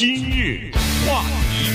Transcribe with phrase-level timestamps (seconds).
[0.00, 0.70] 今日
[1.06, 1.68] 话题，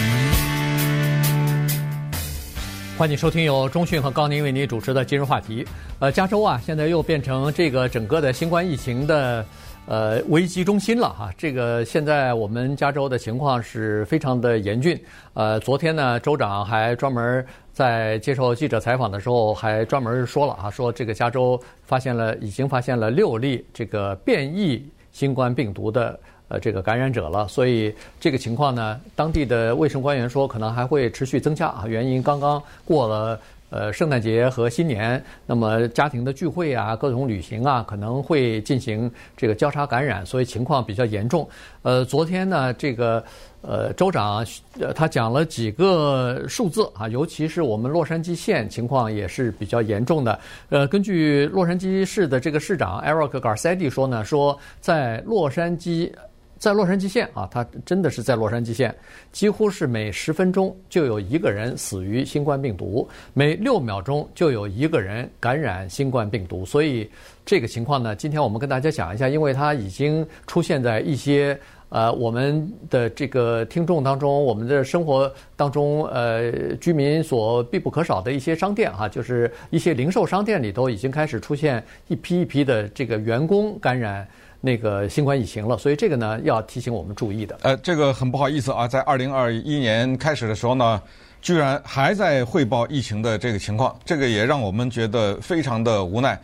[2.98, 5.64] 欢迎收听由中讯和高宁为您主持的今日话题。
[6.00, 9.46] 呃，加州啊，现在又变成这个整个的新冠疫情的
[9.86, 11.32] 呃危机中心了哈。
[11.38, 15.00] 这个现在我们加州的情况是非常的严峻。
[15.36, 26.20] 呃，昨天呢，州长还专门在接受记者采访的时候，还专门说了啊，说这个加州发现了已经发现了六例这个变异新冠病毒的。
[26.60, 31.86] 这个感染者了，所以这个情况呢，当地的卫生官员说可能还会持续增加啊。
[31.88, 41.48] 原因刚刚过了呃圣诞节和新年，那么家庭的聚会啊、各种旅行啊，可能会进行这个交叉感染，所以情况比较严重。
[41.82, 43.24] 呃，昨天呢，这个
[43.62, 44.46] 呃州长
[44.80, 50.40] 呃他讲了几个数字啊，尤其是我们洛杉矶县情况也是比较严重的。
[50.70, 56.12] 呃，根据洛杉矶市的这个市长 Eric Garcetti 说呢，说在洛杉矶。
[56.58, 58.94] 在洛杉矶县啊，它真的是在洛杉矶县，
[59.32, 66.66] 几乎是每十分钟就有一个人死于新冠病毒，每六秒钟就有一个人感染新冠病毒。
[66.66, 67.10] 所以
[67.46, 84.26] 这个情况呢，今天我们跟大家讲一下，因为它已经出现在一些呃我们的这个听众当中，我们的生活当中，呃居民所必不可少的一些商店哈，就是一些零售商店里头已经开始出现一批一批的这个员工感染。
[84.66, 87.56] 那个新冠疫情了，所以这个呢要提醒我们注意的。
[87.62, 91.00] 呃，这个很不好意思啊，在二零二一年开始的时候呢，
[91.40, 96.42] 居然还在汇报疫情的这个情况，这个也让我们觉得非常的无奈。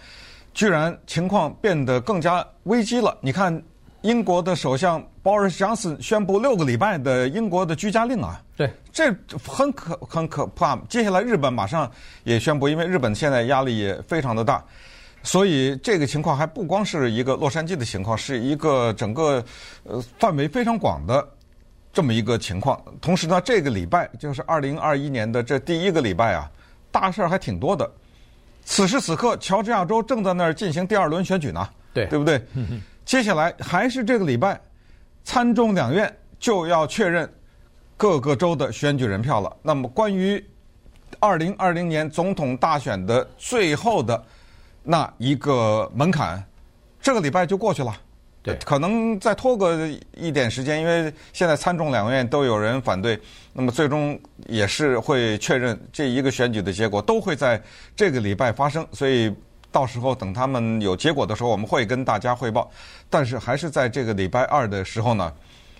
[0.53, 3.17] 居然情况变得更加危机了。
[3.21, 3.59] 你看，
[4.01, 9.15] 英国的首相 Boris Johnson 宣布六个礼拜的英国的居家令啊，对，这
[9.47, 10.75] 很可很可怕。
[10.87, 11.89] 接下来日本马上
[12.23, 14.63] 也宣布，因为日本现在压力也非常的大。
[15.23, 19.43] 所以这个情况还不光是一个洛杉矶的情况，是一个整个
[19.83, 21.27] 呃范围非常广的
[21.93, 22.81] 这么一个情况。
[22.99, 26.49] 同时呢，这个礼拜就是二零二一年的这第一个礼拜啊，
[26.89, 27.87] 大事儿还挺多的。
[28.65, 32.41] 此时此刻，乔治亚州正在那儿进行第二轮选举呢，对对不对？
[33.05, 34.59] 接下来还是这个礼拜，
[35.23, 37.31] 参众两院就要确认
[37.95, 39.55] 各个州的选举人票了。
[39.61, 40.43] 那么，关于
[41.19, 44.25] 二零二零年总统大选的最后的。
[44.83, 46.43] 那一个门槛，
[46.99, 47.95] 这个礼拜就过去了，
[48.41, 53.19] 对，可能再拖个一点时间，因为现在参众两院都有人反对，
[53.53, 57.61] 那么最终也是会确认这一个选举的结果都会在
[57.95, 59.31] 这个礼拜发生，所以
[59.71, 62.69] 到时候等他们有结果的时候，我们会跟大家汇报。
[63.07, 65.31] 但是还是在这个礼拜二的时候呢，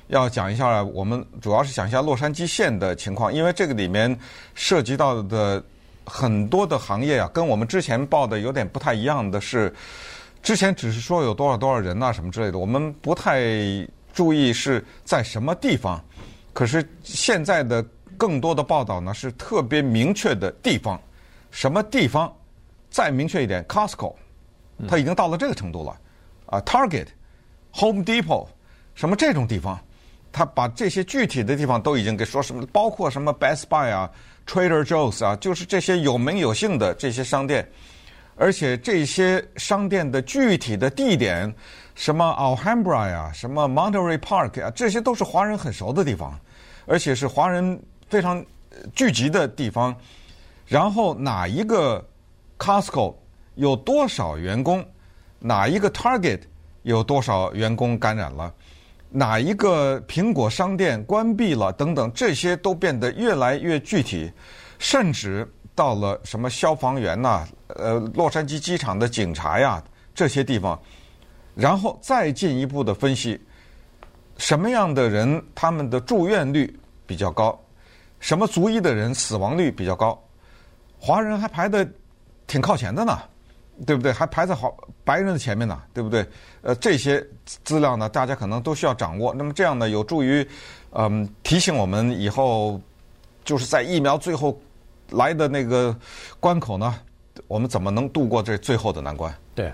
[0.09, 4.15] 要讲一下，我们主要是讲一下洛杉矶县的情况，因为这个里面
[4.53, 5.63] 涉及到的。
[6.05, 9.73] 很多的行业啊，跟我们之前报的有点不太一样的是，
[10.41, 13.41] 之前只是说有多少多少人啊什么之类的，我们不太
[14.13, 16.03] 注意是在什么地方。
[16.53, 17.85] 可是现在的
[18.17, 20.99] 更多的报道呢，是特别明确的地方，
[21.49, 22.31] 什么地方？
[22.89, 24.13] 再明确一点，Costco，
[24.87, 25.97] 它已经到了这个程度了。
[26.47, 28.47] 啊，Target，Home Depot，
[28.95, 29.79] 什么这种地方，
[30.29, 34.11] 他把这些具体的地方都已经给说什么，包括什么 Best Buy 啊。
[34.47, 37.67] Trader Joe's 啊，就是这些有名有姓的这些商店，
[38.35, 41.53] 而且这些商店的具体的地点，
[41.95, 46.37] 什么 Alhambra 呀，什么 Monterey Park 啊，这些都是华人很熟的地方，
[46.85, 47.79] 而且是华人
[48.09, 48.43] 非常
[48.93, 49.95] 聚集的地方。
[50.67, 52.05] 然后哪一个
[52.57, 53.13] Costco
[53.55, 54.85] 有多少员工，
[55.39, 56.41] 哪一个 Target
[56.83, 58.53] 有多少员工感染了？
[59.13, 61.71] 哪一个苹果商店关闭了？
[61.73, 64.31] 等等，这些都变得越来越具体，
[64.79, 65.45] 甚至
[65.75, 69.83] 到了什么消防员呐、呃，洛杉矶机场的警察呀，
[70.15, 70.79] 这些地方，
[71.55, 73.39] 然后再进一步的分析，
[74.37, 76.73] 什么样的人他们的住院率
[77.05, 77.59] 比较高，
[78.19, 80.17] 什么族裔的人死亡率比较高，
[80.97, 81.85] 华人还排的
[82.47, 83.19] 挺靠前的呢。
[83.85, 84.11] 对不对？
[84.11, 86.25] 还排在好白人的前面呢，对不对？
[86.61, 89.33] 呃，这些资料呢，大家可能都需要掌握。
[89.33, 90.47] 那么这样呢，有助于
[90.91, 92.79] 嗯、提醒我们以后
[93.43, 94.59] 就是在疫苗最后
[95.09, 95.95] 来的那个
[96.39, 96.95] 关口呢，
[97.47, 99.33] 我们怎么能度过这最后的难关？
[99.55, 99.71] 对。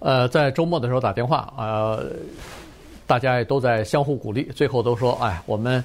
[0.00, 2.12] 呃，在周末的时候打电话，呃，
[3.06, 5.82] 大家也都在相互鼓励，最后都说：“哎，我们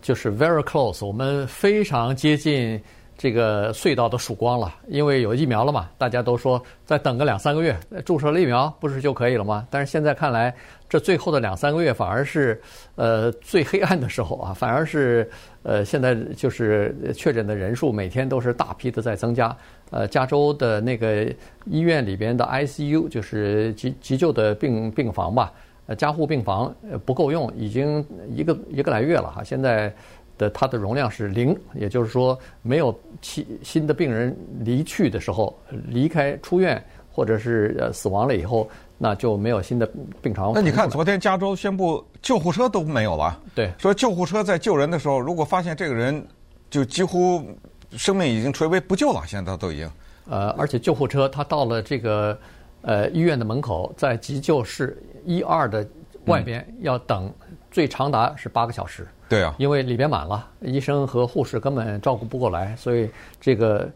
[0.00, 2.80] 就是 very close，我们非常接近。”
[3.18, 9.66] 这个隧道的曙光了，因为有疫苗了嘛，大家都说再等个两三个月，注射了疫苗不是就可以了吗？
[9.68, 10.54] 但是现在看来，
[10.88, 12.58] 这最后的两三个月反而是
[12.94, 15.28] 呃最黑暗的时候啊，反而是
[15.64, 19.54] 呃现在就是确诊的人数每天都是大批的在增加。
[19.90, 21.26] 呃，加州的那个
[21.64, 25.50] 医院里边的 ICU 就是急急救的病病房吧，
[25.86, 26.72] 呃加护病房
[27.06, 29.42] 不够用，已经一个一个来月了哈。
[29.42, 29.90] 现在
[30.38, 35.54] 的它的容量是零，也就是说没有新新的病人离去的时候，
[35.88, 39.90] 离开出院或者是呃死亡了以后，那就没有新的
[40.22, 40.52] 病床。
[40.54, 46.24] 那你看，昨天加州宣布救护车都没有了，对，说救护车在救人的时候，如果发现这个人
[46.70, 47.44] 就几乎
[47.92, 49.90] 生命已经垂危不救了，现在都已经。
[50.30, 52.38] 呃，而且救护车它到了这个
[52.82, 55.86] 呃医院的门口，在急救室一二的
[56.26, 57.32] 外边要等，
[57.70, 59.08] 最长达是八个小时。
[59.28, 63.10] 对啊，因为里边满了，医生和护士根本照顾不过来，所以
[63.40, 63.88] 这个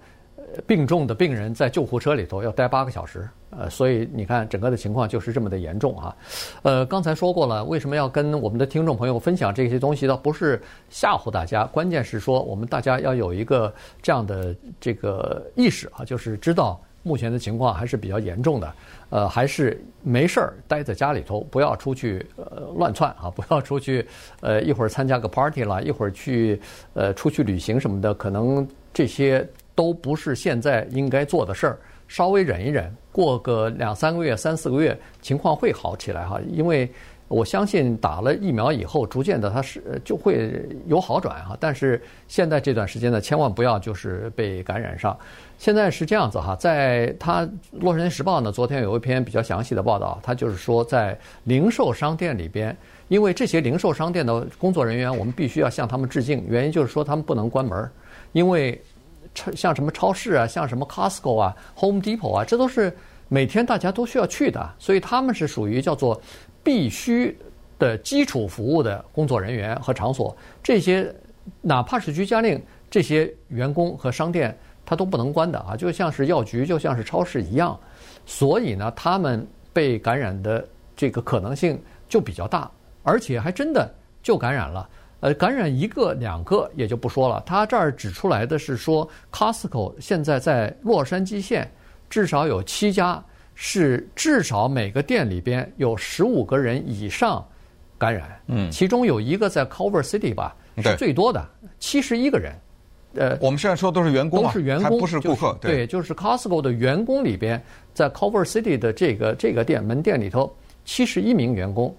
[0.66, 3.28] 病重的病人在救护车里头要待八个小时。
[3.54, 6.16] 呃，所以你看整个的情况就是这么的严重啊。
[6.62, 10.06] 呃，刚才说过了，为什么要跟我们的听众朋友分享这些东西？
[10.06, 10.58] 倒不是
[10.88, 13.70] 吓唬大家，关键是说我们大家要有一个
[14.00, 18.72] 这样的这个意识啊，就是知道目前的情况还是比较严重的。
[19.10, 24.06] 呃，还是没事儿待在家里头，不要出去呃乱窜啊， 不要出去
[24.40, 26.60] 呃一会儿参加个 party 啦，一会儿去
[26.94, 31.78] 呃出去旅行什么的，可能这些都不是现在应该做的事儿。
[32.08, 36.38] 稍微忍一忍，过个两三个月、三四个月，情况会好起来哈。
[36.46, 36.90] 因为
[37.32, 41.56] 我相信打了疫苗以后，逐渐的它是就会有好转哈。
[41.58, 45.16] 但是现在这段时间呢，千万不要就是被感染上。
[45.58, 47.42] 现在是这样子哈，在他
[47.72, 52.76] 《洛杉矶时报》呢，昨天有一篇比较详细的报道，他就是说在零售商店里边，
[53.08, 57.90] 因为这些零售商店的工作人员，我们必须要向他们致敬，原因就是说他们不能关门，
[58.32, 58.80] 因为。
[59.34, 62.94] 超像什么超市啊，像什么 Costco 啊、Home Depot 啊，这都是
[63.28, 66.20] 每天大家都需要去的，所以他们是属于叫做
[66.62, 67.36] 必须
[67.78, 70.36] 的基础服务的工作人员和场所。
[70.62, 71.14] 这些
[71.60, 77.78] 哪怕是居家令，这些员工和商店他都不能关的啊，就像是药局，就像是超市一样。
[78.24, 82.70] 所以呢，他们被感染的这个可能性就比较大，
[83.02, 83.92] 而且还真的
[84.22, 84.88] 就感染了。
[85.20, 91.70] 呃，感染一个两个也就不说了，他这儿指出来的是说，Costco 现在在洛杉矶县
[92.10, 93.22] 至少有七家
[93.54, 97.44] 是至少每个店里边有十五个人以上
[97.98, 101.44] 感染，嗯，其中有一个在 Culver City 吧，是最多的
[101.78, 102.54] 七十一个人。
[103.14, 107.62] 呃，我们现在说都是员工，都是员工，不是顾客，对，就是 Costco 的员工里边，
[107.92, 111.94] 在 Culver City 的这个这个店门店里头，七十一名员工。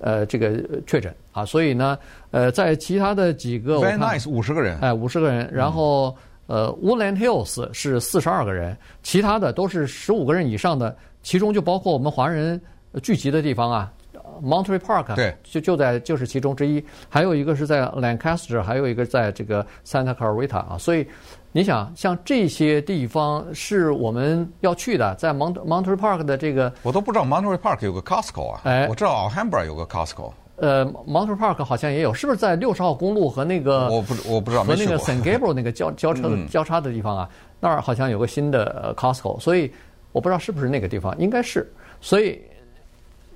[0.00, 1.14] 呃，这个确诊。
[1.30, 1.96] 啊，所以呢，
[2.32, 6.14] 呃，在其他的几个，Van Nuys 五十个人，哎，五十个人，然后
[6.52, 12.60] 呃，Woodland Hills 是四十二个人，其他的都是十五个人以上的，其中就包括我们华人
[13.02, 13.90] 聚集的地方啊
[14.42, 21.06] ，Monterey Park，对，就就在就是其中之一，还有一个是在 Lancaster，还有一个在这个 Santa Clarita 啊，所以。
[21.54, 28.60] 你想，像这些地方是我们要去的，在 Mont Monterey Park 的这个，我都不知道 Monterey Park 有个 Costco 啊。
[28.64, 30.32] 哎，我知道 Alhambra 有个 Costco。
[30.56, 33.88] 呃，Monterey Park 好像也有，是不是在六十号公路和那个？
[33.90, 37.28] 我不，我不知道，和那个 San Gabriel 那个交 交叉交叉的地方啊，
[37.58, 39.72] 那儿好像有个新的 Costco，所以
[40.12, 41.70] 我不知道是不是那个地方，应该是。
[42.00, 42.40] 所以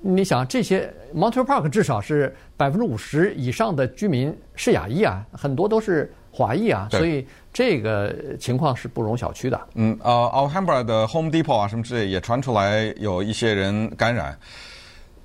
[0.01, 6.11] 你想，这些 Monterey Park 至少是百分之五十以上的居民是亚裔啊，很多都是。
[6.29, 9.59] 华裔啊，所以这个情况是不容小觑的。
[9.73, 14.37] 嗯，呃，Alhambra 的 Home Depot 啊，什么之类也传出来有一些人感染。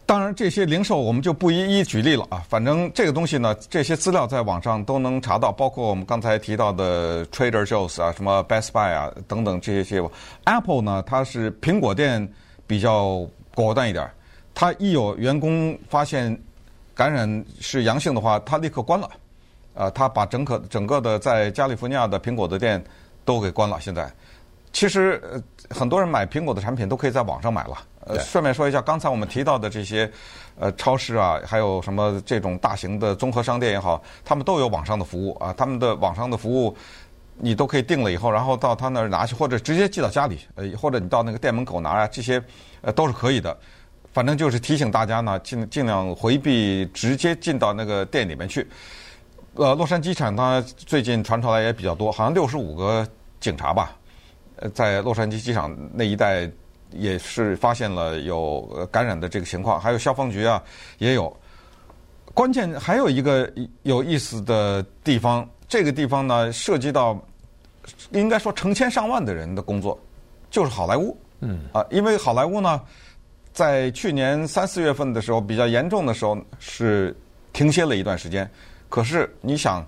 [0.05, 2.43] 当然，这些零售我们就不一一举例了啊。
[2.49, 10.11] 反正这个东西呢，这些资料在网上都能查到，包括我们刚才提到的 Trader Joe's 啊、什么 Best Buy 啊等等这些些。
[10.45, 12.29] Apple 呢，它是苹果店
[12.67, 14.11] 比较果断一点，
[14.55, 16.39] 它一有员工发现
[16.95, 19.09] 感染是阳性的话，它立刻关了。
[19.75, 22.85] 呃，他把整个整个的在加利福尼亚的苹果的店
[23.25, 23.81] 都给关了。
[23.81, 24.13] 现在，
[24.71, 27.79] 其实呃，很多人买苹果的产品都可以在网上买了。
[28.07, 30.11] 呃，顺便说一下，刚才我们提到的这些
[30.59, 35.53] 呃超市啊，还有什么这种大型的综合商店也好，他们都有网上的服务啊。
[35.57, 36.77] 他们的网上的服务，
[37.37, 42.43] 你都可以订了以后，然后到他那儿拿去，或者直接寄到家里，呃，或者你到那个店门口拿啊，这些
[42.81, 43.57] 呃都是可以的。
[44.13, 48.67] 反正就是提醒大家呢，尽尽量回避直接进到那个店里面去。
[49.55, 53.07] 呃，洛杉矶机场它最近传出来也比较多，好像六十五个
[53.39, 53.97] 警察吧，
[54.57, 56.51] 呃，在洛杉矶机场那一带
[56.93, 60.63] 也是发现了有感染的这个情况，还有消防局啊
[60.99, 61.35] 也有。
[62.35, 67.19] 关键还有一个有意思的地方，这个地方呢涉及到
[68.13, 69.99] 应该说成千上万的人的工作，
[70.51, 71.17] 就是好莱坞。
[71.41, 71.61] 嗯。
[71.73, 72.81] 啊，因为好莱坞呢，
[73.53, 77.15] 在去年三四月份的时候比较严重的时候是
[77.53, 78.51] 停歇了一段时间。
[78.89, 79.85] 可是你想，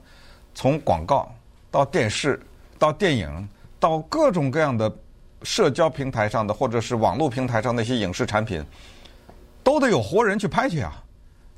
[0.55, 1.33] 从广告
[1.71, 2.39] 到电视
[2.79, 3.49] 到电影
[3.81, 4.95] 到各种各样的
[5.45, 8.65] 社交平台上的或者是网络平台上那些影视产品，
[9.63, 10.93] 都得有活人去拍去啊，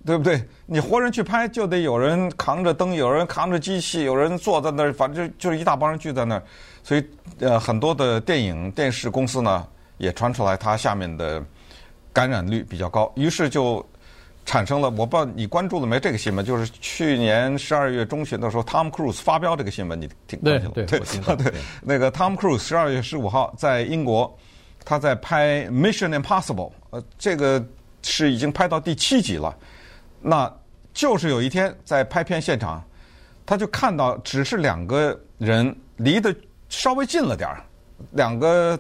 [0.05, 0.43] 对不对？
[0.67, 6.43] 你活人去拍，就得有人扛着灯，有人扛着机器，有人坐在那儿，反正就是一大帮人聚在那儿。
[6.83, 7.05] 所以，
[7.39, 9.67] 呃，很多的电影电视公司呢，
[9.99, 11.43] 也传出来它下面的
[12.13, 13.85] 感染率比较高，于是就
[14.47, 14.89] 产生了。
[14.89, 16.43] 我不知道你关注了没这个新闻？
[16.43, 21.01] 就是去年十二月中旬的时候，Tom Cruise 发飙这个新闻，你听对对对，
[21.37, 24.35] 对，那个 Tom Cruise 十二月十五号在英国，
[24.85, 27.63] 他在拍《Mission Impossible》，呃，这个
[28.03, 29.55] 是已经拍到第七集了。
[30.23, 30.51] 那
[30.95, 32.83] 就是有一天在拍片现场，
[33.45, 36.35] 他就看到只是两个人离得
[36.69, 37.63] 稍微近了点儿，
[38.13, 38.79] 两个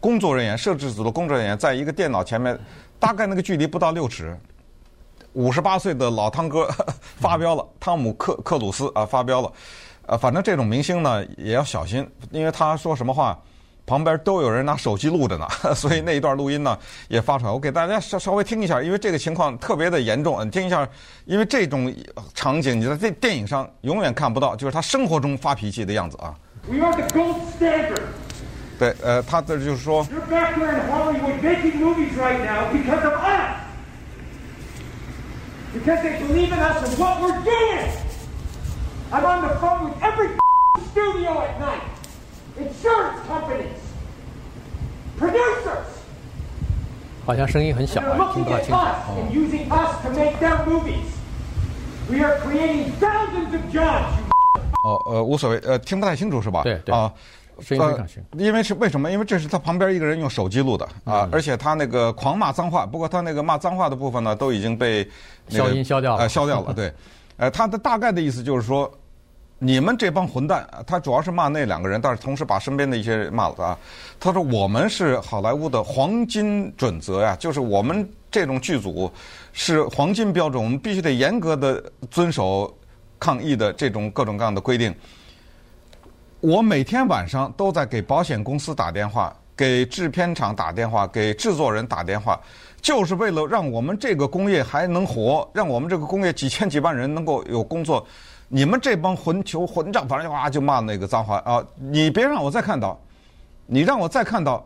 [0.00, 2.58] 工作人员、摄制组的工作人员在一个电脑前面，
[2.98, 4.34] 大概那个距离不到六尺。
[5.36, 6.66] 五十八岁的老汤哥
[7.20, 9.52] 发飙了，汤姆克克鲁斯啊发飙了，
[10.06, 13.38] 呃，反正这种明星呢也要小心，因为他说什么话，
[13.84, 16.78] 旁边都有人拿手机录着呢， 所以那一段录音呢
[17.08, 17.50] 也发出来。
[17.52, 20.88] 我给大家稍稍微听一下，因为这个情况特别的严重，你听一下，
[21.26, 21.94] 因为这种
[22.32, 26.34] 场景你在电电影上永远看不到，就是他生活中发脾气的样子啊。
[26.66, 28.00] We are the gold standard.
[28.78, 30.02] 对，呃，他这就是说。
[30.06, 33.65] You're back there in Hollywood making movies right now because of us.
[35.75, 37.89] Because they believe in us and what we're doing.
[39.11, 40.29] I'm on the phone with every
[40.91, 41.83] studio at night.
[42.57, 43.79] Insurance companies,
[45.17, 45.87] producers.
[47.25, 48.81] 好像声音很小 They're 啊，听 looking 不太 at 清楚。
[48.81, 51.07] us and 哦 using us to make their movies.
[52.09, 54.17] We are creating thousands of jobs.
[54.17, 54.25] you
[54.83, 56.63] 哦，呃，无所谓，呃，听不太清楚是吧？
[56.63, 57.11] 对对啊，
[57.60, 58.22] 声音非常轻。
[58.38, 59.10] 因为是为什么？
[59.10, 65.08] 因为这是他旁边一个人用手机录的啊，嗯而且他那个狂骂脏话，不过他那个骂脏话的部分呢，都已经被、
[65.48, 66.72] 那个、消音消掉了呃，消掉了。
[66.74, 66.92] 对，
[67.38, 68.90] 呃，他的大概的意思就是说，
[69.58, 73.78] 你们这帮混蛋，他主要是骂那两个人，但是同时把身边的一些人骂了啊。
[74.20, 79.10] 他说我们是好莱坞的黄金准则呀，就是我们这种剧组
[79.52, 82.74] 是黄金标准，我们必须得严格的遵守
[83.18, 84.94] 抗议的这种各种各样的规定。
[86.46, 92.40] 我每天晚上都在给保险公司打电话，给制片厂打电话，给制作人打电话，
[92.80, 98.06] 就是为了让我们这个工业还能活，让我们这个工业几千几万人能够有工作。
[98.46, 101.60] 你们这帮混球混账，反正就哇就骂那个脏话啊！
[101.74, 102.96] 你别让我再看到，
[103.66, 104.64] 你让我再看到，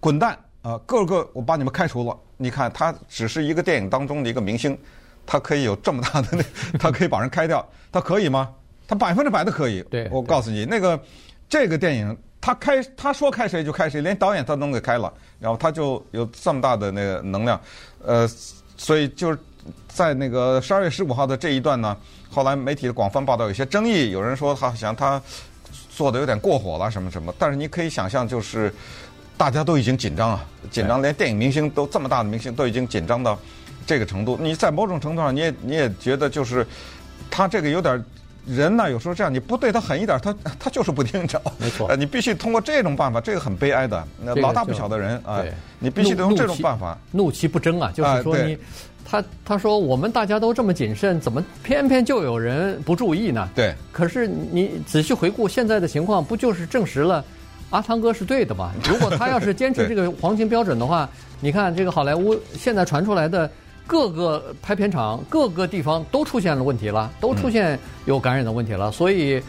[0.00, 0.76] 滚蛋啊！
[0.84, 2.14] 个个我把你们开除了。
[2.36, 4.78] 你看他只是一个电影当中的一个明星，
[5.24, 8.50] 他可以有这么大的那，他可以把人开掉，他可以吗？
[8.92, 9.82] 他百分之百的可以。
[9.84, 11.00] 对我告诉你，那个
[11.48, 17.58] 这个电影他开他说开谁就开谁，连导演他都能给开了，然后他就有这么大的那个能量，
[18.04, 18.28] 呃，
[18.76, 19.38] 所以就是
[19.88, 21.96] 在那个十二月十五号的这一段呢，
[22.30, 25.18] 后来媒体的广泛报道有些争议，有人说好像他
[25.88, 28.70] 做的有点过火了什么什么，但是你可以想象就是
[29.38, 33.38] 大家都已经紧张啊，紧张，连电影明星都这么大的明星都已经紧张到
[33.86, 36.66] 这个程度，你在某种程度上你也你也觉得就是
[37.30, 38.04] 他这个有点。
[38.46, 41.40] 人呢，有时候这样，你不对他狠一点，他 他就是不听着。
[41.58, 44.04] 没错，呃，你必须通过这种办法，这个很悲哀的。
[44.20, 46.98] 那老大不小的人啊，对，你必须得用这种办法。
[47.12, 48.58] 怒其不争啊，就是说你，
[49.04, 53.48] 他他说我们大家都这么谨慎，怎么偏偏就有人不注意呢？
[53.54, 53.74] 对。
[53.92, 57.24] 可是你仔细回顾现在的情况，不就是证实了
[57.70, 58.72] 阿汤哥是对的吗？
[58.88, 61.08] 如果他要是坚持这个黄金标准的话，
[61.40, 63.48] 你看这个好莱坞现在传出来的。
[63.86, 68.90] 各个拍片厂、各个地方都出现了问题了，都出现有感染的问题了。
[68.90, 69.42] 所以，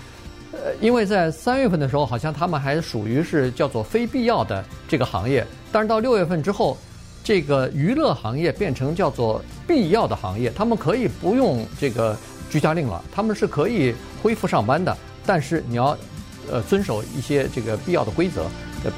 [0.51, 6.77] 呃，因为在三月份的时候，好像他们还属于是叫做非必要的这个行业，但是到六月份之后，
[7.23, 12.17] 这个娱乐行业变成叫做必要的行业，他们可以不用这个
[12.49, 14.95] 居家令了，他们是可以恢复上班的。
[15.25, 15.97] 但是你要
[16.51, 18.43] 呃遵守一些这个必要的规则，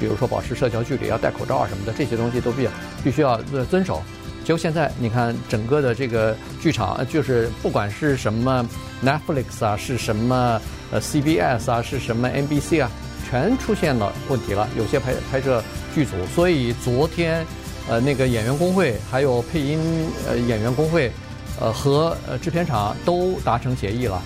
[0.00, 2.70] 比如说保持社交距离，要戴口罩啊什么的，这些东西都必要
[3.04, 3.40] 必须要
[3.70, 4.02] 遵守。
[4.46, 8.64] 就现在，你看整个的这个剧场，就是不管是什么
[9.04, 10.60] Netflix 啊，是什么
[10.92, 12.88] 呃 CBS 啊，是什么 NBC 啊，
[13.28, 14.68] 全出现了问题了。
[14.78, 15.60] 有些拍拍摄
[15.92, 17.44] 剧组，所以昨天
[17.88, 19.80] 呃那个演员工会还有配音
[20.28, 21.10] 呃演员工会，
[21.58, 24.22] 呃和呃制片厂都达成协议了，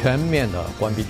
[0.00, 1.04] 全面的关闭，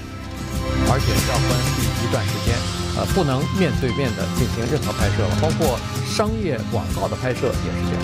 [0.88, 2.79] 而且是要关闭一段时间。
[2.96, 8.02] 呃，不能面对面的进行任何拍摄了，包括商业广告的拍摄也是这样。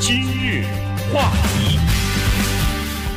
[0.00, 0.64] 今日
[1.12, 1.78] 话题，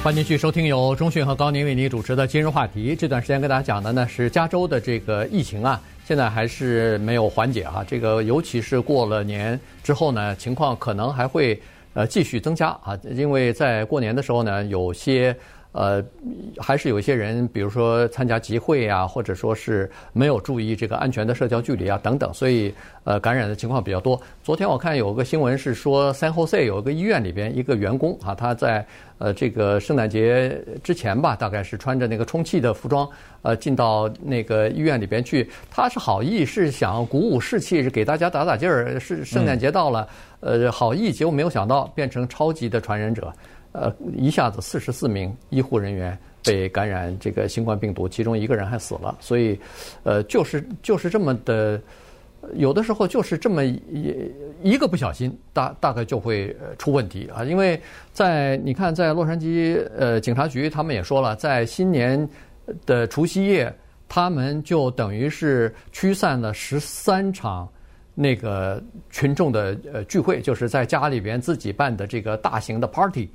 [0.03, 2.95] 欢迎继续收听由中讯和高宁为您主持的《今日话题》。
[2.99, 7.83] 这段时间跟大家讲的呢是加州的这个疫情啊，现在还是没有缓解啊。
[7.87, 11.59] 这个尤其是过了年之后呢，情况可能还会
[11.93, 15.35] 呃继续增加啊，因为在过年的时候呢，有些。
[15.77, 16.03] 呃，
[16.57, 24.19] 还是有一些人，比如说参加集会啊，或者说是没有注意这个安全的社交距离啊等等，所以呃感染的情况比较多。
[24.43, 28.83] 昨天我看有个新闻是说，San Jose 有一个医院里边一个员工啊，他在
[29.19, 33.07] 呃这个圣诞节之前吧，大概是穿着那个充气的服装，
[33.43, 40.07] 呃进到那个医院里边去，他是好意，是想鼓舞士气，是给大家打打劲儿，是圣诞节到了，
[40.39, 43.31] 呃好意，结果没有想到变成超级的传染者。
[43.79, 49.15] 呃，一下子四十四名医护人员被感染这个新冠病毒，其中一个人还死了。
[49.19, 49.59] 所以，
[50.03, 51.79] 呃，就是就是这么的，
[52.55, 57.43] 有的时候就是这么一一个不小心，大大概就会出问题啊。
[57.43, 57.79] 因为
[58.13, 62.27] 在你看，在洛杉矶呃警察局，他们也说了，在新年
[62.85, 63.71] 的除夕夜，
[64.09, 67.69] 他们就等于是驱散了十三场
[68.15, 68.81] 那个
[69.11, 73.29] 群众的呃聚会，就是在家里边自己办的这个大型的 party。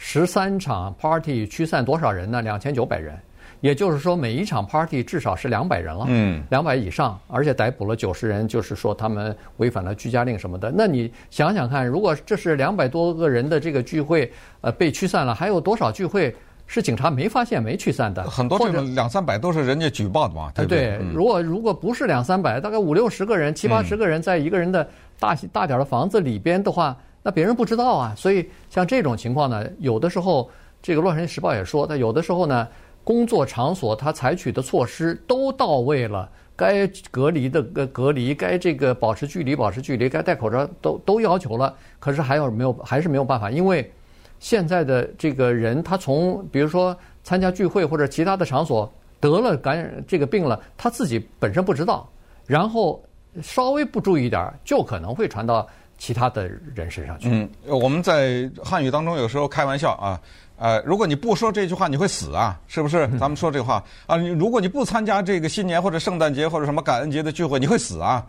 [0.00, 2.40] 十三场 party 驱散多少人呢？
[2.40, 3.18] 两千九百人，
[3.60, 10.72] 也就是说每一场 party 至少是两百人了，嗯，两百以上，而且逮捕了九十人，就是说他们违反了居家令什么的。
[10.74, 16.32] 那你想想看，如果这是两百多个人的这个聚会，呃，被驱散了，还有多少聚会
[16.68, 18.22] 是警察没发现、没驱散的？
[18.22, 20.96] 很多这种两三百都是人家举报的嘛，对不对？
[20.96, 24.88] 对，如果如果不是两三百，大概五六十个人、七八十个人在一个人的
[25.18, 26.96] 大大点的房子里边的话。
[27.22, 30.48] 那别人不知道啊，所以像这种情况呢，有的时候
[30.80, 32.66] 这个《洛杉矶时报》也说，他有的时候呢，
[33.04, 43.92] 工作场所他采取的措施都到位了，该隔离的隔离，该这个保持距离保持距离，该戴口罩都都要求了，可是还有没有还是没有办法，因为
[44.38, 52.08] 现在的这个人他从比如说参加聚会或者其他的场所得了感染这个病了，他自己本身不知道，
[52.46, 53.02] 然后
[53.42, 55.68] 稍微不注意点儿，就可能会传到。
[55.98, 57.28] 其他的人身上去。
[57.28, 60.18] 嗯，我们在汉语当中有时候开玩笑啊，
[60.56, 63.06] 呃，如果你不说这句话，你会死啊，是不是？
[63.18, 68.24] 咱们说这话啊，你如果你不参加这个新年或者圣诞节或者什么感恩节的聚会，你会死啊。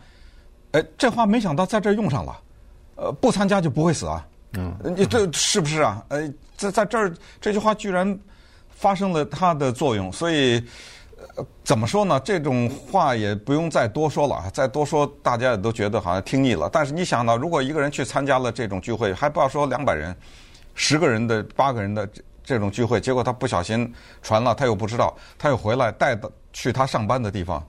[0.72, 2.40] 哎，这话没想到在这儿用上了，
[2.96, 4.28] 呃，不参加就不会死啊。
[4.58, 6.04] 嗯，你这是不是啊？
[6.10, 8.20] 呃，在在这儿这句话居然
[8.70, 10.62] 发生了它的作用，所以。
[11.64, 12.20] 怎么说呢？
[12.22, 16.70] 这种话也不用再多说了，再多说大家也都觉得好像听腻了。
[16.72, 20.16] 但是你想到，如果一个人去参加了这种聚会，还不要说两百人、
[20.76, 27.64] 十个人的、八个人的这这种聚会，结果他不小心传了，他又不知道，他又回来带到去他上班的地方，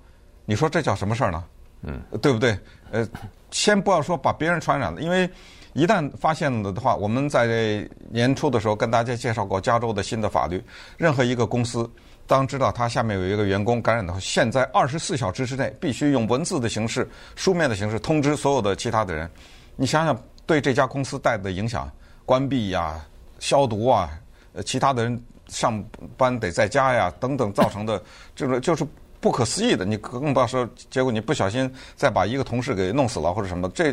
[0.44, 1.44] 你说这叫什么事儿呢？
[1.83, 2.59] 嗯，对不对？
[2.90, 3.06] 呃，
[3.50, 5.28] 先不要说把别人传染了，因为
[5.72, 10.62] 一旦发现了的话，我们在年初的时候跟大家介绍过加州的新的法律，
[10.96, 11.88] 任何一个公司。
[12.31, 19.29] 当知道他下面有一个员工感染的话，现在二十四小时之内必须用文字的形式、书面的形式通知所有的其他的人。
[19.75, 20.16] 你想想，
[20.47, 21.90] 对这家公司带的影响，
[22.25, 23.05] 关闭呀、
[23.40, 24.09] 消毒啊，
[24.53, 25.85] 呃，其他的人上
[26.16, 28.01] 班得在家呀等等造成的，
[28.37, 28.87] 这个就是
[29.19, 29.85] 不可思议的。
[29.85, 33.93] 你更不要说，结果你不小心再把一个同事给弄死了或者什么，这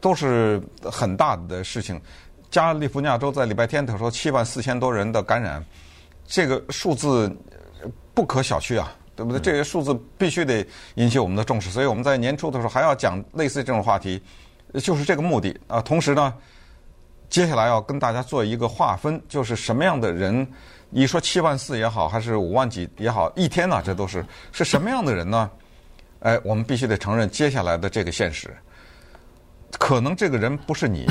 [0.00, 2.02] 都是很大的事情。
[2.50, 5.64] 加利福尼亚州在礼拜天他说七万四千多人的感染。
[6.26, 7.30] 这个数字
[8.14, 9.40] 不可小觑啊，对不对？
[9.40, 14.22] 这个数字必须得引起我们的重视，所以我们在年初的时候还要讲类似这种话题，
[14.80, 15.82] 就是这个目的啊。
[15.82, 16.34] 同时呢，
[17.28, 20.46] 接下来要跟大家做一个划分，就是什么样的人，
[20.90, 25.50] 你说七万四也好，还是五万几也好，一天呢，这都是是什么样的人呢？
[26.20, 28.48] 哎，我们必须得承认接下来的这个现实，
[29.78, 31.06] 可能这个人不是你，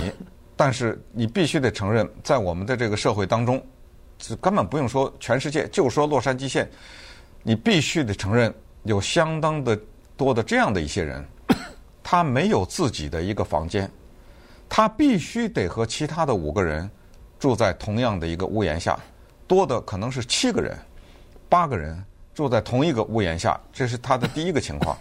[0.55, 3.63] 但是你必须得承认，在我们的这个社会当中。
[4.41, 6.69] 根本不用说全世界，就说洛杉矶县，
[7.41, 9.77] 你必须得承认有相当的
[10.15, 11.25] 多的这样的一些人，
[12.01, 13.89] 他没有自己的一个房间，
[14.69, 16.89] 他必须得和其他的五个人
[17.37, 18.97] 住在同样的一个屋檐下，
[19.45, 20.77] 多的可能是七个人、
[21.49, 22.01] 八个人
[22.33, 24.97] 住在同一个屋檐下，这是他的第一个情况。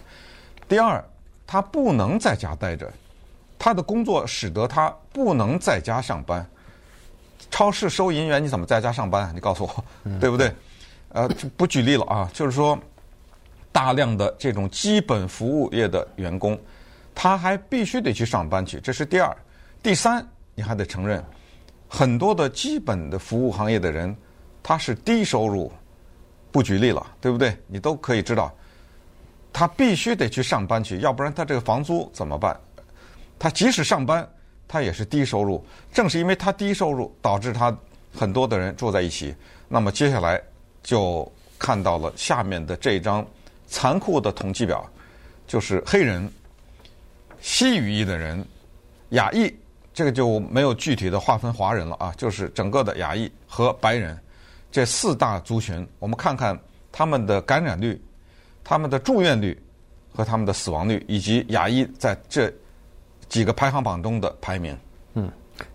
[0.67, 1.03] 第二，
[1.47, 2.91] 他不能在家待着，
[3.57, 6.45] 他的工作使得他不能在家上班。
[7.53, 9.31] 超市收银员，你怎么在家上班？
[9.35, 9.85] 你告诉我，
[10.19, 10.51] 对不对？
[11.09, 12.75] 呃，不举例了啊，就是说，
[13.71, 16.59] 大量的这种基本服务业的员工，
[17.13, 19.37] 他还必须得去上班去，这是第二。
[19.83, 21.23] 第三，你还得承认，
[21.87, 24.17] 很多的基本的服务行业的人，
[24.63, 25.71] 他是低收入。
[26.51, 27.55] 不举例了，对不对？
[27.67, 28.51] 你都可以知道，
[29.51, 32.59] 他必须得去上班去，要不然他这个房租怎么办？
[33.37, 34.27] 他即使上班。
[34.73, 37.77] 他也是低收入，正是因为他低收入，导致他
[38.11, 39.31] 很多的人住在一起。
[39.67, 40.41] 那么接下来
[40.81, 43.23] 就看到了下面的这张
[43.67, 44.83] 残酷的统计表，
[45.45, 46.27] 就是黑人、
[47.39, 48.43] 西语裔的人、
[49.09, 49.53] 亚裔，
[49.93, 54.19] 这个就没有具体的划分华人了啊，就是整个的亚裔和白人，
[54.71, 56.59] 这四大族群，我们看看
[56.91, 58.03] 他们的感染率、
[58.63, 59.55] 他们的住院率
[60.11, 62.51] 和他们的死亡率，以及亚裔在这
[63.33, 64.77] 几个排行榜中的排名。
[65.15, 65.27] 嗯，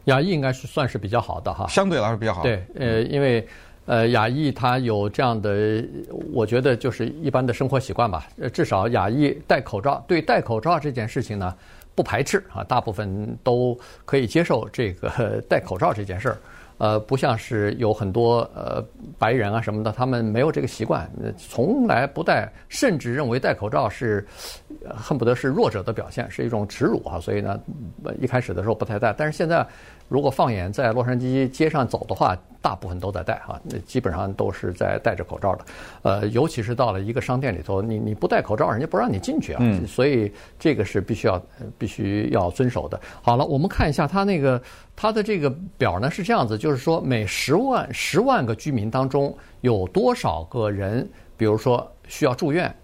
[0.04, 2.42] 亚裔应该是算是比较好的哈，相对来说比较好。
[2.42, 3.44] 对，呃，因为
[3.86, 5.84] 呃，亚裔他有这样的，
[6.32, 8.28] 我觉得就是一般的生活习惯吧。
[8.40, 11.52] 呃，至少亚裔戴口罩，对戴口罩这件事情呢
[11.96, 16.38] 不排斥啊，大部分都可以接受这个戴口罩这件事儿。
[16.78, 18.82] 呃，不像是有很多呃
[19.18, 24.26] 白人啊什么的，他们没有这个习惯，从来不戴，甚至认为戴口罩是
[24.96, 27.18] 恨不得是弱者的表现，是一种耻辱啊。
[27.20, 27.60] 所以呢，
[28.20, 29.66] 一开始的时候不太戴，但是现在
[30.08, 35.64] 如果放眼在洛杉矶街上走的话，大部分都在戴哈，那基本上都是在戴着口罩的。
[36.02, 39.58] 呃，尤其是到了一个商店里头，你你不戴口罩，人家不让你进去啊。
[39.62, 39.86] 嗯。
[39.86, 41.42] 所以这个是必须要
[41.76, 43.00] 必须要遵守的。
[43.22, 44.60] 好了，我们看一下它那个。
[45.00, 52.74] 它的这个表呢是这样子，就是说每十万十万个居民当中有多少个人，比如说需要住院、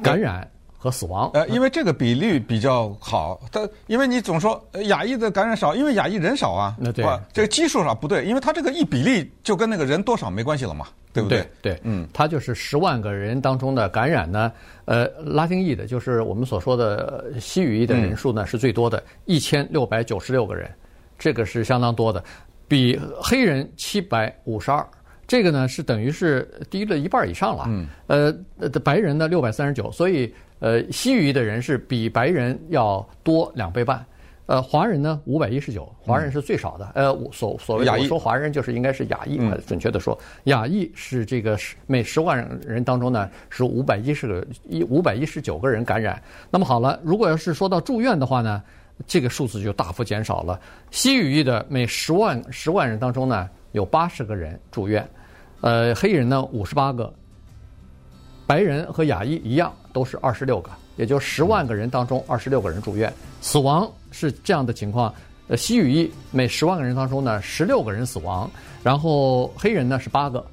[0.00, 0.48] 感染
[0.78, 1.30] 和死亡。
[1.34, 11.40] 呃，因为这个比率比较好，它因为你总说亚裔的感染少，因为亚裔人少啊，那对，这个基数上不对，因为它这个一比例就跟那个人多少没关系了嘛，对不对？
[11.60, 14.52] 对，对嗯，它就是十万个人当中的感染呢，
[14.84, 20.70] 呃，拉丁裔的，就是我们所说的西语裔的人数呢、嗯、是最多的，一千六百九十六个人。
[21.18, 22.22] 这个是相当多的，
[22.68, 24.86] 比黑人七百五十二，
[25.26, 27.64] 这个呢是等于是低了一半以上了。
[27.66, 27.88] 嗯。
[28.06, 34.04] 呃，的白人呢六百三十九，所以呃，西语的人是比白人要多两倍半。
[34.46, 36.90] 呃，华人呢五百一十九，华人是最少的。
[36.94, 46.22] 呃，所所谓我说华人就是应该是亚裔，嗯、准确的说，亚裔是这个每十万人当中呢是五百一十个一五百一十九个人感染。
[46.50, 48.62] 那么好了，如果要是说到住院的话呢？
[49.06, 50.58] 这个数字就大幅减少了。
[50.90, 55.08] 西语裔的每十万十万人当中呢，有八十个人住院，
[55.60, 57.14] 呃，黑人呢五十八个，
[58.44, 63.12] 白人和亚裔一样都是二十六个，也就十万个人当中二十六个人住院。
[63.40, 65.12] 死亡是这样的情况，
[65.48, 68.48] 呃，西语裔每十万个人当中呢十六个人死亡，
[68.80, 70.46] 然后黑人呢是八个，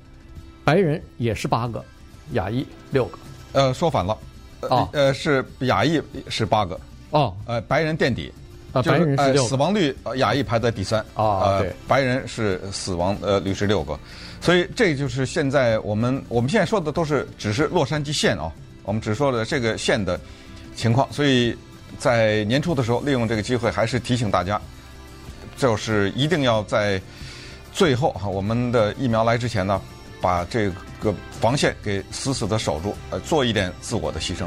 [0.63, 1.86] 白人也是八个，
[2.31, 3.19] 亚裔六个。
[3.53, 4.17] 呃，说反了，
[4.62, 6.79] 呃，呃是亚裔是八个。
[7.12, 8.34] 哦，呃，白人垫底，
[8.73, 13.95] 啊，白人是六个，死亡率亚裔排在第三，啊，对，白人是死亡呃率是六个，
[14.41, 18.51] 所以这就是现在我们我们现在说的都是只是洛杉矶县啊，
[18.86, 20.19] 我们只说了这个县的
[20.76, 21.56] 情况，所以
[21.98, 24.62] 在年初的时候利用这个机会还是提醒大家，
[25.58, 27.02] 就是一定要在
[27.74, 29.82] 最后哈我们的疫苗来之前呢，
[30.21, 30.69] 把这
[31.00, 34.45] 个防线给死死的守住，呃，做一点自我的牺牲。